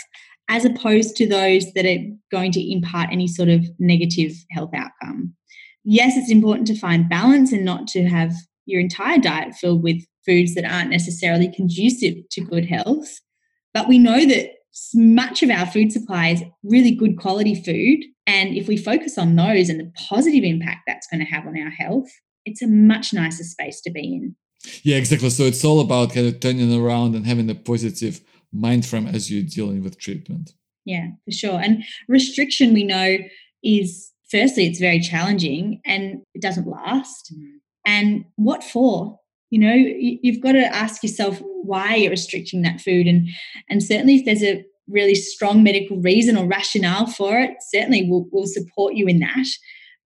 [0.49, 5.33] as opposed to those that are going to impart any sort of negative health outcome
[5.83, 8.33] yes, it's important to find balance and not to have
[8.65, 13.19] your entire diet filled with foods that aren't necessarily conducive to good health.
[13.73, 14.51] But we know that
[14.93, 18.05] much of our food supply is really good quality food.
[18.25, 21.59] And if we focus on those and the positive impact that's going to have on
[21.59, 22.09] our health,
[22.45, 24.35] it's a much nicer space to be in.
[24.83, 25.29] Yeah, exactly.
[25.29, 28.21] So it's all about kind of turning around and having a positive
[28.51, 30.53] mind frame as you're dealing with treatment.
[30.85, 31.59] Yeah, for sure.
[31.59, 33.17] And restriction, we know,
[33.63, 37.33] is firstly, it's very challenging and it doesn't last.
[37.33, 37.51] Mm.
[37.85, 39.19] And what for?
[39.53, 43.05] You know, you've got to ask yourself why you're restricting that food.
[43.05, 43.27] And,
[43.69, 48.25] and certainly, if there's a really strong medical reason or rationale for it, certainly we'll,
[48.31, 49.45] we'll support you in that.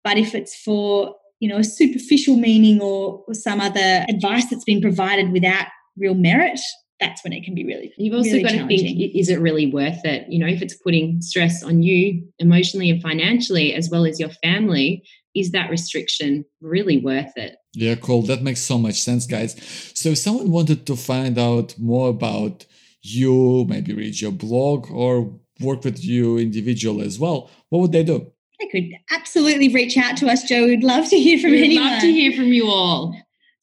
[0.04, 4.66] But if it's for you know a superficial meaning or, or some other advice that's
[4.66, 6.60] been provided without real merit,
[7.00, 9.72] that's when it can be really you've also really got to think is it really
[9.72, 14.04] worth it you know if it's putting stress on you emotionally and financially as well
[14.04, 15.04] as your family
[15.40, 19.56] is that restriction really worth it yeah cool that makes so much sense guys
[19.94, 22.66] so if someone wanted to find out more about
[23.02, 28.04] you maybe read your blog or work with you individual as well what would they
[28.04, 30.66] do they could absolutely reach out to us, Joe.
[30.66, 31.92] We'd love to hear from We'd anyone.
[31.92, 33.16] Love to hear from you all.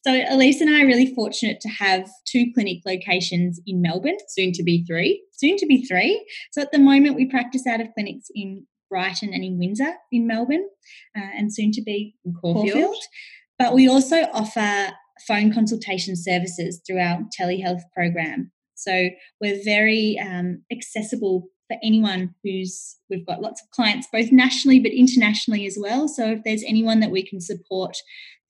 [0.07, 4.53] So Elise and I are really fortunate to have two clinic locations in Melbourne, soon
[4.53, 5.25] to be three.
[5.33, 6.25] Soon to be three.
[6.53, 10.27] So at the moment, we practice out of clinics in Brighton and in Windsor in
[10.27, 10.69] Melbourne,
[11.17, 12.73] uh, and soon to be in Caulfield.
[12.73, 13.03] Caulfield.
[13.59, 14.93] But we also offer
[15.27, 18.51] phone consultation services through our telehealth program.
[18.75, 19.11] So
[19.41, 24.93] we're very um, accessible for anyone who's we've got lots of clients both nationally but
[24.93, 27.97] internationally as well so if there's anyone that we can support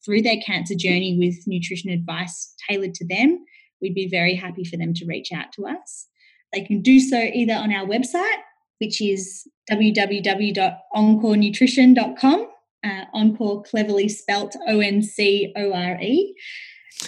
[0.05, 3.45] through their cancer journey with nutrition advice tailored to them,
[3.81, 6.07] we'd be very happy for them to reach out to us.
[6.53, 8.39] They can do so either on our website,
[8.85, 12.49] which is www.oncorenutrition.com,
[12.85, 16.35] uh, Encore cleverly spelt O N C O R E.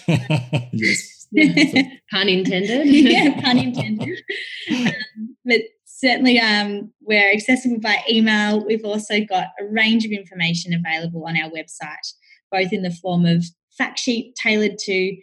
[0.73, 1.13] yes.
[2.11, 2.87] pun intended.
[2.89, 4.23] yeah, pun intended.
[4.71, 8.65] Um, but certainly um, we're accessible by email.
[8.65, 12.13] We've also got a range of information available on our website
[12.51, 13.45] both in the form of
[13.77, 15.17] fact sheet tailored to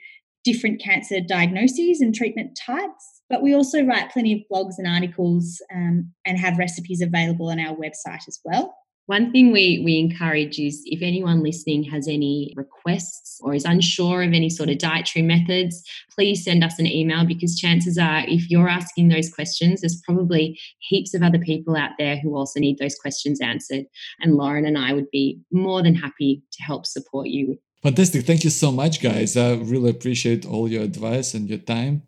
[0.43, 3.12] different cancer diagnoses and treatment types.
[3.29, 7.59] But we also write plenty of blogs and articles um, and have recipes available on
[7.59, 8.75] our website as well.
[9.05, 14.23] One thing we, we encourage is if anyone listening has any requests or is unsure
[14.23, 15.83] of any sort of dietary methods,
[16.15, 20.57] please send us an email because chances are, if you're asking those questions, there's probably
[20.79, 23.85] heaps of other people out there who also need those questions answered.
[24.21, 27.57] And Lauren and I would be more than happy to help support you.
[27.81, 28.25] Fantastic.
[28.25, 29.35] Thank you so much, guys.
[29.35, 32.03] I really appreciate all your advice and your time.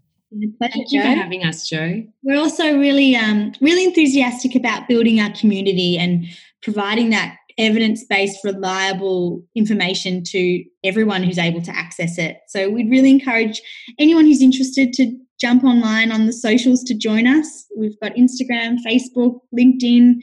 [0.58, 1.10] Pleasure, Thank you Joe.
[1.10, 2.04] for having us, Joe.
[2.24, 6.26] We're also really, um, really enthusiastic about building our community and
[6.62, 12.40] providing that evidence based, reliable information to everyone who's able to access it.
[12.48, 13.62] So we'd really encourage
[13.98, 17.66] anyone who's interested to jump online on the socials to join us.
[17.78, 20.16] We've got Instagram, Facebook, LinkedIn,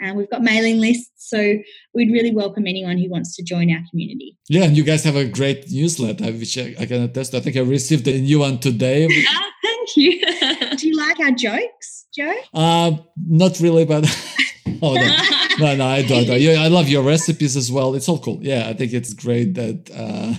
[0.00, 1.10] and we've got mailing lists.
[1.16, 1.56] So
[1.94, 4.36] we'd really welcome anyone who wants to join our community.
[4.48, 7.32] Yeah, and you guys have a great newsletter, which I, I can attest.
[7.32, 7.36] To.
[7.36, 9.08] I think I received a new one today.
[9.28, 10.20] ah, thank you.
[10.76, 12.34] Do you like our jokes, Joe?
[12.52, 14.04] Uh, not really, but
[14.82, 15.16] oh no.
[15.58, 16.30] no, no, I don't.
[16.30, 17.94] I love your recipes as well.
[17.94, 18.38] It's all cool.
[18.42, 19.90] Yeah, I think it's great that.
[19.94, 20.34] Uh,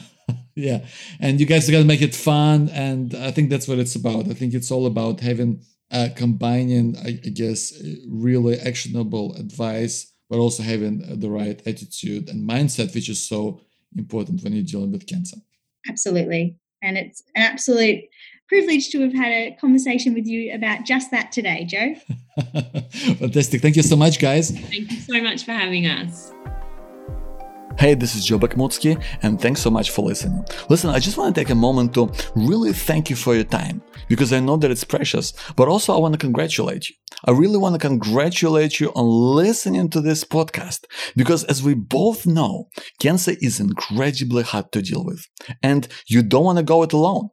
[0.55, 0.85] yeah,
[1.19, 4.29] and you guys are gonna make it fun, and I think that's what it's about.
[4.29, 5.61] I think it's all about having
[5.91, 7.73] uh, combining, I, I guess,
[8.07, 13.61] really actionable advice, but also having the right attitude and mindset, which is so
[13.97, 15.37] important when you're dealing with cancer.
[15.89, 18.03] Absolutely, and it's an absolute
[18.47, 21.95] privilege to have had a conversation with you about just that today, Joe.
[23.15, 23.61] Fantastic.
[23.61, 24.51] Thank you so much, guys.
[24.51, 26.33] Thank you so much for having us.
[27.77, 30.45] Hey, this is Joe Bakhmutsky, and thanks so much for listening.
[30.69, 33.81] Listen, I just want to take a moment to really thank you for your time
[34.07, 36.95] because I know that it's precious, but also I want to congratulate you.
[37.25, 42.25] I really want to congratulate you on listening to this podcast because as we both
[42.25, 42.69] know,
[42.99, 45.27] cancer is incredibly hard to deal with
[45.63, 47.29] and you don't want to go it alone.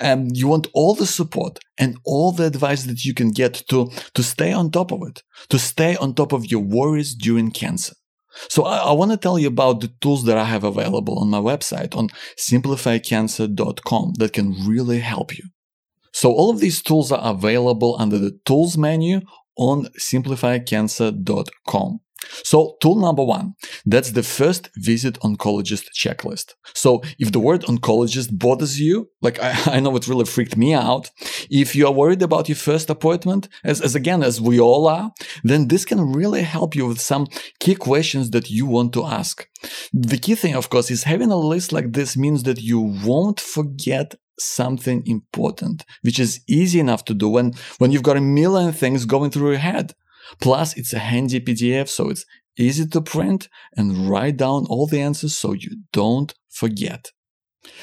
[0.00, 3.90] Um, you want all the support and all the advice that you can get to,
[4.14, 7.94] to stay on top of it, to stay on top of your worries during cancer.
[8.48, 11.30] So I, I want to tell you about the tools that I have available on
[11.30, 12.08] my website on
[12.38, 15.44] simplifycancer.com that can really help you.
[16.12, 19.20] So all of these tools are available under the tools menu
[19.56, 22.00] on simplifycancer.com.
[22.44, 23.54] So tool number one,
[23.86, 26.54] that's the first visit oncologist checklist.
[26.74, 30.74] So if the word oncologist bothers you, like I, I, know it really freaked me
[30.74, 31.10] out.
[31.50, 35.12] If you are worried about your first appointment, as, as again, as we all are,
[35.44, 37.26] then this can really help you with some
[37.58, 39.48] key questions that you want to ask.
[39.92, 43.40] The key thing, of course, is having a list like this means that you won't
[43.40, 48.72] forget something important, which is easy enough to do when, when you've got a million
[48.72, 49.94] things going through your head.
[50.40, 52.24] Plus, it's a handy PDF, so it's
[52.56, 57.10] easy to print and write down all the answers so you don't forget.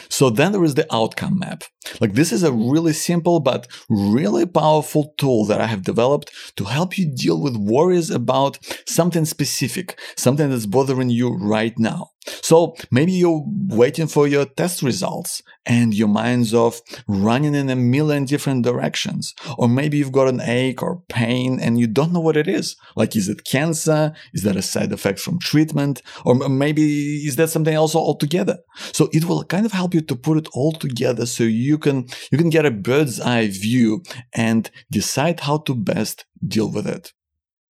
[0.10, 1.64] So then there is the outcome map.
[2.02, 6.66] Like this is a really simple but really powerful tool that I have developed to
[6.66, 8.58] help you deal with worries about
[8.88, 12.10] something specific, something that's bothering you right now.
[12.42, 17.76] So maybe you're waiting for your test results and your mind's off running in a
[17.76, 19.36] million different directions.
[19.58, 22.76] Or maybe you've got an ache or pain and you don't know what it is.
[22.96, 24.14] Like, is it cancer?
[24.34, 26.02] Is that a side effect from treatment?
[26.26, 28.60] Or maybe is that something else altogether?
[28.94, 32.08] So it will kind of help you to put it all together so you can,
[32.32, 34.04] you can get a bird's eye view
[34.34, 37.12] and decide how to best deal with it.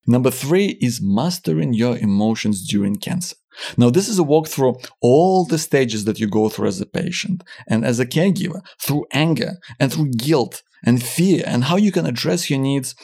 [0.07, 3.37] Number three is mastering your emotions during cancer.
[3.77, 6.87] Now, this is a walk through all the stages that you go through as a
[6.87, 11.93] patient and as a caregiver through anger and through guilt and fear and how you
[11.93, 12.95] can address your needs,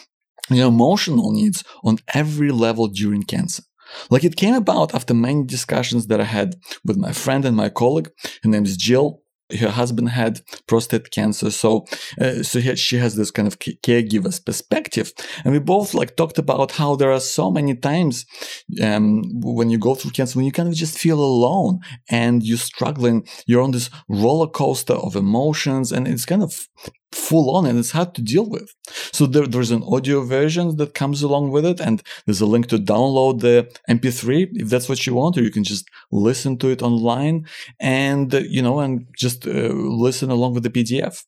[0.51, 3.63] your emotional needs on every level during cancer.
[4.11, 7.69] Like it came about after many discussions that I had with my friend and my
[7.69, 8.11] colleague.
[8.43, 9.22] Her name is Jill
[9.61, 11.51] her husband had prostate cancer.
[11.51, 11.87] So
[12.21, 15.13] uh, so he, she has this kind of caregiver's perspective.
[15.45, 18.27] And we both like talked about how there are so many times
[18.83, 22.59] um, when you go through cancer when you kind of just feel alone and you're
[22.59, 26.69] struggling you're on this roller coaster of emotions and it's kind of
[27.15, 28.71] full on and it's hard to deal with.
[29.13, 32.69] So there, there's an audio version that comes along with it and there's a link
[32.69, 36.69] to download the MP3 if that's what you want, or you can just listen to
[36.69, 37.47] it online
[37.81, 41.25] and, you know, and just uh, listen along with the PDF.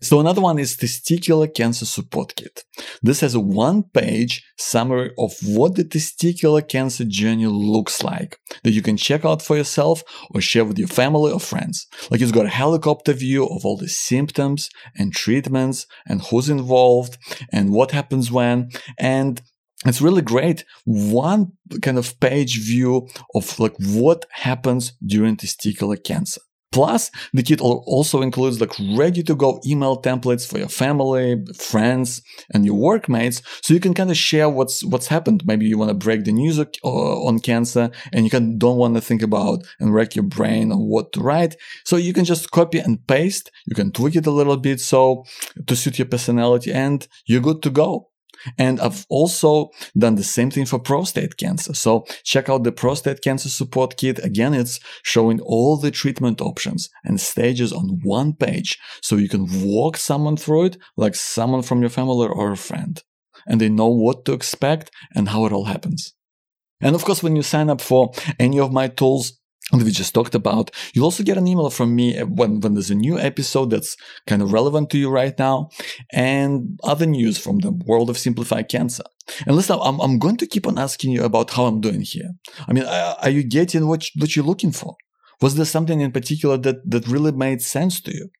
[0.00, 2.62] So another one is Testicular Cancer Support Kit.
[3.02, 8.80] This has a one-page summary of what the testicular cancer journey looks like that you
[8.80, 11.88] can check out for yourself or share with your family or friends.
[12.12, 17.18] Like it's got a helicopter view of all the symptoms and treatments and who's involved
[17.52, 19.42] and what happens when and
[19.84, 26.40] it's really great one kind of page view of like what happens during testicular cancer
[26.70, 32.20] Plus, the kit also includes like ready to go email templates for your family, friends,
[32.52, 35.42] and your workmates, so you can kind of share what's what's happened.
[35.46, 39.00] Maybe you want to break the news on cancer, and you can don't want to
[39.00, 41.56] think about and wreck your brain on what to write.
[41.84, 43.50] So you can just copy and paste.
[43.66, 45.24] You can tweak it a little bit so
[45.66, 48.10] to suit your personality, and you're good to go.
[48.56, 51.74] And I've also done the same thing for prostate cancer.
[51.74, 54.24] So check out the prostate cancer support kit.
[54.24, 58.78] Again, it's showing all the treatment options and stages on one page.
[59.02, 63.02] So you can walk someone through it like someone from your family or a friend.
[63.46, 66.14] And they know what to expect and how it all happens.
[66.80, 69.37] And of course, when you sign up for any of my tools,
[69.72, 70.70] that we just talked about.
[70.94, 73.96] You'll also get an email from me when, when there's a new episode that's
[74.26, 75.70] kind of relevant to you right now
[76.12, 79.04] and other news from the world of Simplify Cancer.
[79.46, 82.30] And listen, I'm, I'm going to keep on asking you about how I'm doing here.
[82.66, 84.96] I mean, are you getting what, what you're looking for?
[85.40, 88.30] Was there something in particular that, that really made sense to you?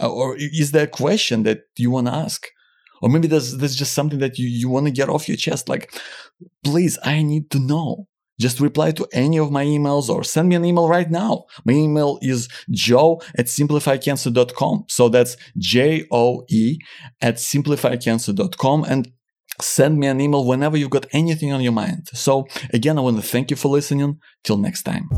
[0.00, 2.48] Uh, or is there a question that you want to ask?
[3.02, 5.68] Or maybe there's, there's just something that you, you want to get off your chest.
[5.68, 5.94] Like,
[6.64, 8.08] please, I need to know.
[8.38, 11.44] Just reply to any of my emails or send me an email right now.
[11.64, 14.84] My email is joe at simplifycancer.com.
[14.88, 16.78] So that's J O E
[17.20, 18.84] at simplifycancer.com.
[18.84, 19.12] And
[19.60, 22.08] send me an email whenever you've got anything on your mind.
[22.12, 24.20] So again, I want to thank you for listening.
[24.44, 25.08] Till next time.